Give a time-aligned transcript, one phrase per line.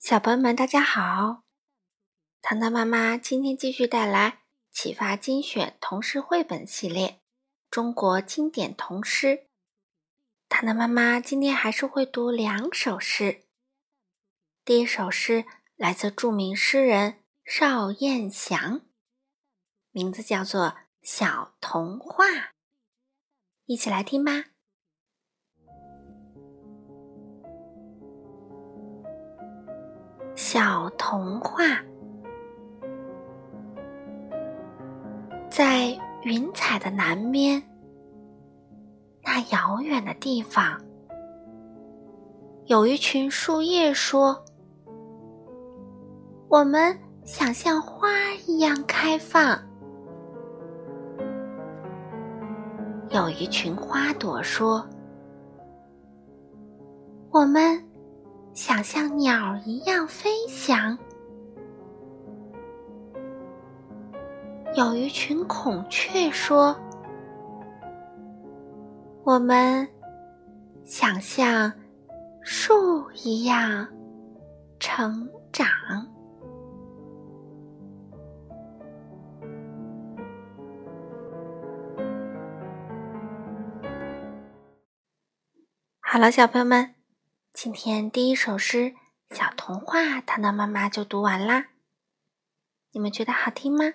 [0.00, 1.42] 小朋友们，大家好！
[2.40, 4.30] 糖糖妈妈今天继续带来
[4.72, 7.08] 《启发精选童诗绘本系列》
[7.70, 9.46] 中国经典童诗。
[10.48, 13.44] 糖糖妈妈今天还是会读两首诗。
[14.64, 15.44] 第一首诗
[15.76, 18.80] 来自著名诗人邵燕祥，
[19.90, 20.62] 名字叫做
[21.02, 22.24] 《小童话》，
[23.66, 24.49] 一起来听吧。
[30.42, 31.62] 小童话，
[35.50, 37.62] 在云彩的南边，
[39.22, 40.80] 那遥远的地方，
[42.64, 44.42] 有一群树叶说
[46.48, 48.08] ：“我们想像花
[48.46, 49.60] 一样开放。”
[53.12, 54.82] 有一群花朵说
[57.30, 57.78] ：“我们。”
[58.52, 60.98] 想像鸟一样飞翔，
[64.74, 66.78] 有一群孔雀说
[69.24, 69.88] ：“我们
[70.84, 71.72] 想像
[72.42, 73.88] 树一样
[74.78, 75.66] 成长。”
[86.02, 86.99] 好了，小朋友们。
[87.52, 88.94] 今天第一首诗
[89.36, 91.70] 《小童话》，糖糖妈妈就读完啦。
[92.92, 93.94] 你们觉得好听吗？